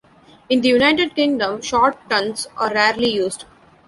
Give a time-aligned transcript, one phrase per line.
[0.49, 3.45] In the United Kingdom, short tons are rarely used.